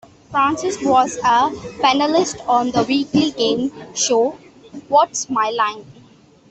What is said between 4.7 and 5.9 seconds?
What's My Line?